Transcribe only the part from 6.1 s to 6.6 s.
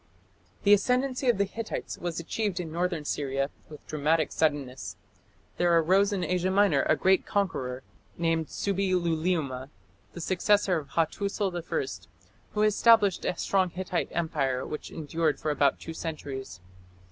in Asia